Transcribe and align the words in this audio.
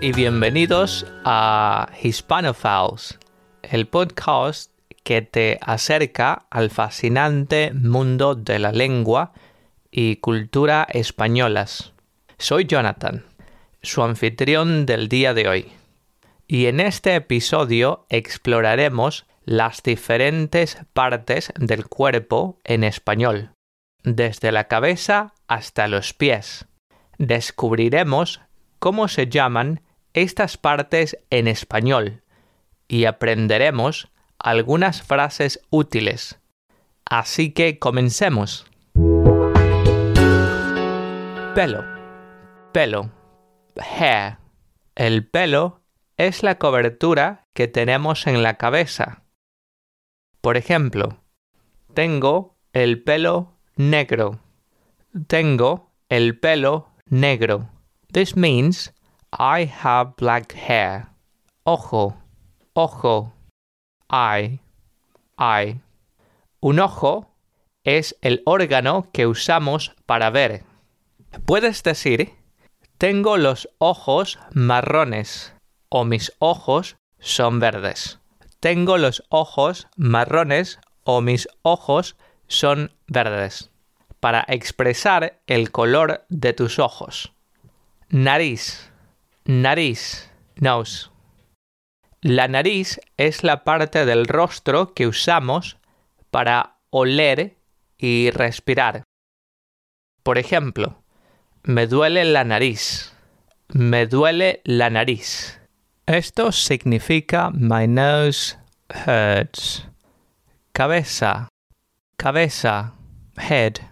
y 0.00 0.12
bienvenidos 0.12 1.04
a 1.24 1.90
Hispanophiles, 2.02 3.18
el 3.62 3.86
podcast 3.86 4.72
que 5.04 5.20
te 5.20 5.58
acerca 5.60 6.46
al 6.48 6.70
fascinante 6.70 7.72
mundo 7.74 8.34
de 8.34 8.58
la 8.58 8.72
lengua 8.72 9.32
y 9.90 10.16
cultura 10.16 10.86
españolas. 10.90 11.92
Soy 12.38 12.64
Jonathan, 12.64 13.26
su 13.82 14.02
anfitrión 14.02 14.86
del 14.86 15.08
día 15.08 15.34
de 15.34 15.48
hoy, 15.48 15.72
y 16.46 16.66
en 16.66 16.80
este 16.80 17.14
episodio 17.14 18.06
exploraremos 18.08 19.26
las 19.44 19.82
diferentes 19.82 20.78
partes 20.94 21.52
del 21.58 21.86
cuerpo 21.88 22.58
en 22.64 22.84
español, 22.84 23.50
desde 24.02 24.50
la 24.50 24.66
cabeza 24.66 25.34
hasta 25.46 25.88
los 25.88 26.14
pies. 26.14 26.66
Descubriremos 27.18 28.40
cómo 28.82 29.06
se 29.06 29.28
llaman 29.28 29.80
estas 30.12 30.58
partes 30.58 31.16
en 31.30 31.46
español 31.46 32.24
y 32.88 33.04
aprenderemos 33.04 34.10
algunas 34.40 35.02
frases 35.02 35.60
útiles. 35.70 36.40
Así 37.04 37.52
que 37.52 37.78
comencemos. 37.78 38.66
Pelo. 41.54 41.84
Pelo. 42.72 43.08
Hair. 43.76 44.38
El 44.96 45.28
pelo 45.28 45.80
es 46.16 46.42
la 46.42 46.58
cobertura 46.58 47.46
que 47.52 47.68
tenemos 47.68 48.26
en 48.26 48.42
la 48.42 48.54
cabeza. 48.54 49.22
Por 50.40 50.56
ejemplo, 50.56 51.22
tengo 51.94 52.56
el 52.72 53.00
pelo 53.04 53.60
negro. 53.76 54.40
Tengo 55.28 55.92
el 56.08 56.36
pelo 56.40 56.88
negro. 57.06 57.68
This 58.12 58.36
means 58.36 58.92
I 59.32 59.64
have 59.64 60.16
black 60.18 60.52
hair. 60.52 61.06
Ojo, 61.64 62.14
ojo, 62.74 63.32
eye, 64.10 64.60
eye. 65.38 65.80
Un 66.60 66.78
ojo 66.80 67.30
es 67.84 68.14
el 68.20 68.42
órgano 68.44 69.08
que 69.12 69.26
usamos 69.26 69.94
para 70.04 70.28
ver. 70.28 70.64
Puedes 71.46 71.82
decir, 71.82 72.34
tengo 72.98 73.38
los 73.38 73.70
ojos 73.78 74.38
marrones 74.52 75.54
o 75.88 76.04
mis 76.04 76.32
ojos 76.38 76.96
son 77.18 77.60
verdes. 77.60 78.18
Tengo 78.60 78.98
los 78.98 79.24
ojos 79.30 79.88
marrones 79.96 80.78
o 81.04 81.22
mis 81.22 81.48
ojos 81.62 82.16
son 82.46 82.92
verdes. 83.06 83.70
Para 84.20 84.44
expresar 84.48 85.40
el 85.46 85.70
color 85.70 86.26
de 86.28 86.52
tus 86.52 86.78
ojos. 86.78 87.32
Nariz. 88.12 88.90
Nariz. 89.46 90.30
Nose. 90.56 91.08
La 92.20 92.46
nariz 92.46 93.00
es 93.16 93.42
la 93.42 93.64
parte 93.64 94.04
del 94.04 94.26
rostro 94.26 94.92
que 94.92 95.06
usamos 95.06 95.78
para 96.30 96.76
oler 96.90 97.56
y 97.96 98.30
respirar. 98.30 99.04
Por 100.22 100.36
ejemplo, 100.36 101.02
me 101.62 101.86
duele 101.86 102.26
la 102.26 102.44
nariz. 102.44 103.14
Me 103.68 104.06
duele 104.06 104.60
la 104.64 104.90
nariz. 104.90 105.58
Esto 106.04 106.52
significa 106.52 107.50
my 107.50 107.86
nose 107.88 108.58
hurts. 109.06 109.88
Cabeza. 110.74 111.48
Cabeza. 112.18 112.92
Head. 113.38 113.91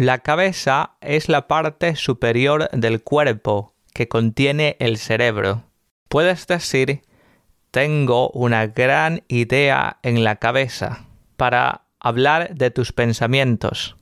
La 0.00 0.20
cabeza 0.20 0.92
es 1.02 1.28
la 1.28 1.46
parte 1.46 1.94
superior 1.94 2.70
del 2.70 3.02
cuerpo 3.02 3.74
que 3.92 4.08
contiene 4.08 4.78
el 4.80 4.96
cerebro. 4.96 5.64
Puedes 6.08 6.46
decir 6.46 7.02
tengo 7.70 8.30
una 8.30 8.66
gran 8.66 9.24
idea 9.28 9.98
en 10.02 10.24
la 10.24 10.36
cabeza 10.36 11.04
para 11.36 11.82
hablar 11.98 12.54
de 12.54 12.70
tus 12.70 12.94
pensamientos. 12.94 13.98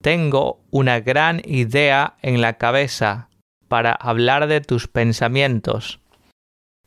Tengo 0.00 0.60
una 0.70 1.00
gran 1.00 1.42
idea 1.44 2.14
en 2.22 2.40
la 2.40 2.52
cabeza 2.52 3.28
para 3.66 3.90
hablar 3.90 4.46
de 4.46 4.60
tus 4.60 4.86
pensamientos. 4.86 5.98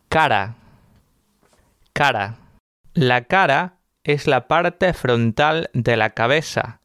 Cara. 0.07 0.55
Cara. 1.91 2.37
La 2.93 3.25
cara 3.25 3.79
es 4.05 4.25
la 4.25 4.47
parte 4.47 4.93
frontal 4.93 5.69
de 5.73 5.97
la 5.97 6.11
cabeza 6.11 6.79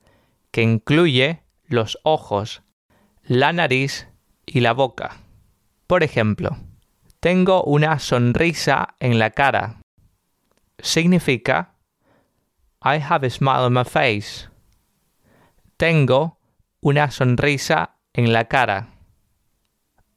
que 0.51 0.63
incluye 0.63 1.42
los 1.73 1.99
ojos, 2.05 2.63
la 3.25 3.53
nariz 3.53 4.09
y 4.47 4.61
la 4.61 4.73
boca. 4.73 5.17
Por 5.87 6.03
ejemplo, 6.03 6.57
tengo 7.21 7.63
una 7.65 7.99
sonrisa 7.99 8.95
en 9.01 9.19
la 9.19 9.31
cara. 9.31 9.81
Significa 10.79 11.75
I 12.85 12.99
have 12.99 13.27
a 13.27 13.31
smile 13.31 13.65
on 13.65 13.75
my 13.75 13.85
face. 13.85 14.49
Tengo 15.77 16.39
una 16.81 17.11
sonrisa 17.11 17.97
en 18.13 18.33
la 18.33 18.45
cara. 18.45 18.89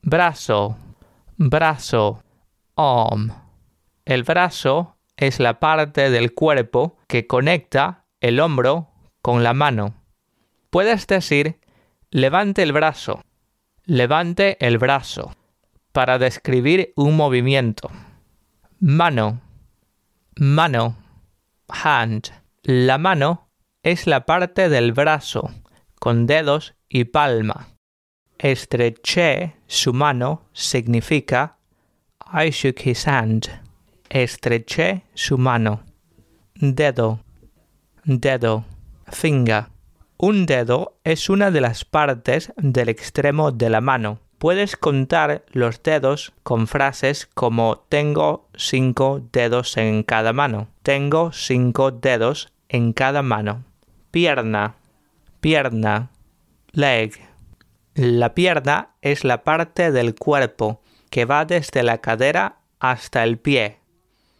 Brazo, 0.01 0.77
brazo, 1.37 2.23
arm. 2.75 3.31
El 4.05 4.23
brazo 4.23 4.97
es 5.17 5.39
la 5.39 5.59
parte 5.59 6.09
del 6.09 6.33
cuerpo 6.33 6.97
que 7.07 7.27
conecta 7.27 8.05
el 8.19 8.39
hombro 8.39 8.89
con 9.21 9.43
la 9.43 9.53
mano. 9.53 10.04
Puedes 10.75 11.07
decir 11.07 11.61
levante 12.11 12.61
el 12.61 12.73
brazo, 12.73 13.21
levante 13.85 14.57
el 14.59 14.77
brazo 14.77 15.33
para 15.93 16.19
describir 16.19 16.91
un 16.97 17.15
movimiento. 17.15 17.89
Mano, 18.81 19.39
mano, 20.35 20.97
hand. 21.69 22.29
La 22.63 22.97
mano 22.97 23.47
es 23.83 24.05
la 24.05 24.25
parte 24.25 24.67
del 24.67 24.91
brazo 24.91 25.49
con 25.97 26.25
dedos 26.25 26.75
y 26.89 27.05
palma. 27.05 27.69
Estreché 28.37 29.53
su 29.67 29.93
mano 29.93 30.49
significa 30.51 31.57
I 32.33 32.49
shook 32.49 32.85
his 32.85 33.07
hand. 33.07 33.47
Estreché 34.09 35.03
su 35.13 35.37
mano. 35.37 35.85
Dedo, 36.53 37.21
dedo, 38.03 38.65
finger. 39.09 39.74
Un 40.17 40.45
dedo 40.45 40.97
es 41.03 41.29
una 41.29 41.51
de 41.51 41.61
las 41.61 41.85
partes 41.85 42.53
del 42.57 42.89
extremo 42.89 43.51
de 43.51 43.69
la 43.69 43.81
mano 43.81 44.19
puedes 44.37 44.77
contar 44.77 45.43
los 45.51 45.81
dedos 45.81 46.33
con 46.43 46.67
frases 46.67 47.27
como 47.33 47.83
tengo 47.89 48.47
cinco 48.55 49.21
dedos 49.31 49.77
en 49.77 50.03
cada 50.03 50.33
mano. 50.33 50.67
Tengo 50.83 51.31
cinco 51.31 51.91
dedos 51.91 52.51
en 52.69 52.93
cada 52.93 53.21
mano. 53.21 53.63
Pierna. 54.11 54.75
Pierna. 55.39 56.11
Leg. 56.71 57.13
La 57.95 58.35
pierna 58.35 58.89
es 59.01 59.23
la 59.23 59.43
parte 59.43 59.91
del 59.91 60.15
cuerpo 60.15 60.81
que 61.09 61.25
va 61.25 61.45
desde 61.45 61.81
la 61.83 61.99
cadera 61.99 62.57
hasta 62.79 63.23
el 63.23 63.37
pie. 63.37 63.79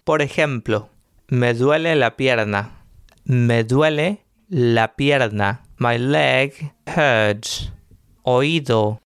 Por 0.04 0.22
ejemplo, 0.22 0.90
me 1.28 1.54
duele 1.54 1.96
la 1.96 2.16
pierna. 2.16 2.84
Me 3.24 3.64
duele 3.64 4.25
la 4.48 4.96
pierna. 4.96 5.64
My 5.78 5.98
leg 5.98 6.74
hurts. 6.86 7.72
Oído 8.24 9.02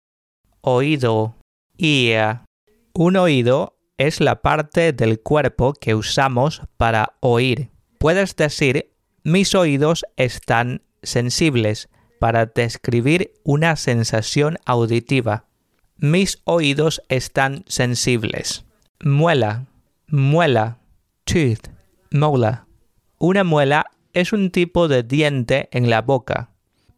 oído, 0.69 1.37
ear. 1.79 2.45
Un 2.93 3.17
oído 3.17 3.79
es 3.97 4.21
la 4.21 4.43
parte 4.43 4.93
del 4.93 5.21
cuerpo 5.21 5.73
que 5.73 5.95
usamos 5.95 6.63
para 6.77 7.15
oír. 7.21 7.71
Puedes 7.99 8.37
decir 8.37 8.93
mis 9.25 9.55
oídos 9.55 10.05
están 10.17 10.83
sensibles 11.03 11.89
para 12.21 12.47
describir 12.47 13.33
una 13.45 13.77
sensación 13.77 14.59
auditiva. 14.65 15.47
Mis 15.97 16.41
oídos 16.45 17.03
están 17.09 17.65
sensibles. 17.67 18.65
Muela, 19.01 19.67
muela, 20.07 20.79
tooth, 21.25 21.69
mola. 22.11 22.67
Una 23.19 23.43
muela 23.43 23.87
es 24.13 24.33
un 24.33 24.51
tipo 24.51 24.89
de 24.89 25.03
diente 25.03 25.69
en 25.73 25.91
la 25.91 26.03
boca. 26.03 26.51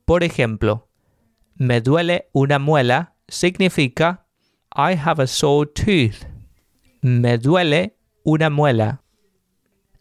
Por 0.05 0.25
ejemplo, 0.25 0.89
me 1.55 1.81
duele 1.81 2.29
una 2.33 2.59
muela 2.59 3.15
significa 3.29 4.27
I 4.75 4.97
have 4.97 5.23
a 5.23 5.27
sore 5.27 5.71
tooth. 5.75 6.27
Me 7.03 7.39
duele 7.39 7.97
una 8.25 8.51
muela. 8.51 9.03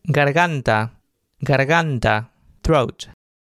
Garganta, 0.04 1.00
garganta, 1.40 2.32
throat. 2.62 3.06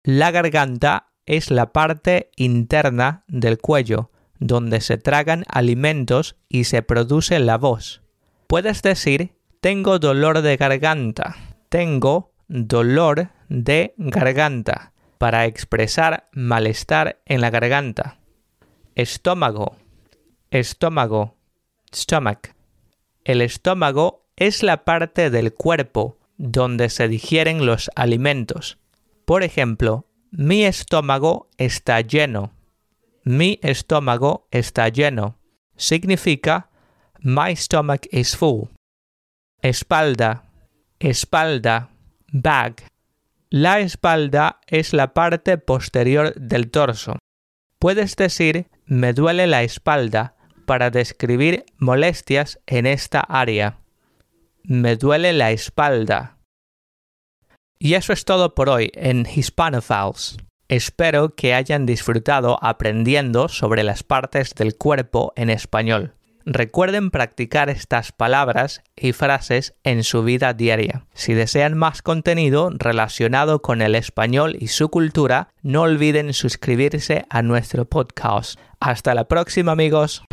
La 0.04 0.30
garganta 0.30 1.12
es 1.26 1.50
la 1.50 1.72
parte 1.72 2.30
interna 2.36 3.24
del 3.28 3.58
cuello, 3.58 4.10
donde 4.38 4.80
se 4.80 4.98
tragan 4.98 5.44
alimentos 5.48 6.36
y 6.48 6.64
se 6.64 6.82
produce 6.82 7.38
la 7.38 7.58
voz. 7.58 8.02
Puedes 8.46 8.82
decir 8.82 9.34
tengo 9.62 10.00
dolor 10.00 10.42
de 10.42 10.56
garganta. 10.56 11.36
Tengo 11.68 12.31
dolor 12.52 13.30
de 13.48 13.94
garganta 13.96 14.92
para 15.18 15.46
expresar 15.46 16.28
malestar 16.32 17.20
en 17.26 17.40
la 17.40 17.50
garganta 17.50 18.18
estómago, 18.94 19.76
estómago, 20.50 21.36
stomach. 21.94 22.54
El 23.24 23.40
estómago 23.40 24.26
es 24.36 24.62
la 24.62 24.84
parte 24.84 25.30
del 25.30 25.54
cuerpo 25.54 26.18
donde 26.36 26.88
se 26.90 27.08
digieren 27.08 27.66
los 27.66 27.90
alimentos. 27.94 28.78
Por 29.24 29.42
ejemplo, 29.42 30.06
mi 30.30 30.64
estómago 30.64 31.48
está 31.58 32.00
lleno. 32.00 32.52
Mi 33.24 33.58
estómago 33.62 34.48
está 34.50 34.88
lleno. 34.88 35.38
Significa 35.76 36.70
My 37.20 37.54
stomach 37.54 38.06
is 38.10 38.36
full. 38.36 38.68
Espalda. 39.62 40.44
Espalda. 40.98 41.91
Back. 42.34 42.88
La 43.50 43.80
espalda 43.80 44.60
es 44.66 44.94
la 44.94 45.12
parte 45.12 45.58
posterior 45.58 46.34
del 46.34 46.70
torso. 46.70 47.18
Puedes 47.78 48.16
decir 48.16 48.68
me 48.86 49.12
duele 49.12 49.46
la 49.46 49.62
espalda 49.62 50.34
para 50.64 50.88
describir 50.90 51.66
molestias 51.76 52.58
en 52.66 52.86
esta 52.86 53.20
área. 53.20 53.80
Me 54.62 54.96
duele 54.96 55.34
la 55.34 55.50
espalda. 55.50 56.38
Y 57.78 57.94
eso 57.94 58.14
es 58.14 58.24
todo 58.24 58.54
por 58.54 58.70
hoy 58.70 58.90
en 58.94 59.26
Hispanophiles. 59.26 60.38
Espero 60.68 61.34
que 61.34 61.52
hayan 61.52 61.84
disfrutado 61.84 62.58
aprendiendo 62.62 63.48
sobre 63.48 63.82
las 63.82 64.02
partes 64.02 64.54
del 64.54 64.78
cuerpo 64.78 65.34
en 65.36 65.50
español. 65.50 66.14
Recuerden 66.44 67.10
practicar 67.10 67.70
estas 67.70 68.12
palabras 68.12 68.82
y 68.96 69.12
frases 69.12 69.74
en 69.84 70.04
su 70.04 70.22
vida 70.22 70.52
diaria. 70.54 71.06
Si 71.14 71.34
desean 71.34 71.76
más 71.76 72.02
contenido 72.02 72.70
relacionado 72.72 73.62
con 73.62 73.82
el 73.82 73.94
español 73.94 74.56
y 74.58 74.68
su 74.68 74.88
cultura, 74.88 75.48
no 75.62 75.82
olviden 75.82 76.32
suscribirse 76.32 77.24
a 77.30 77.42
nuestro 77.42 77.84
podcast. 77.84 78.58
Hasta 78.80 79.14
la 79.14 79.28
próxima 79.28 79.72
amigos. 79.72 80.24